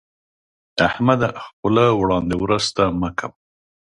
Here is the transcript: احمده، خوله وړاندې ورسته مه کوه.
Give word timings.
احمده، 0.87 1.29
خوله 1.45 1.85
وړاندې 2.01 2.35
ورسته 2.43 2.81
مه 2.99 3.09
کوه. 3.19 3.35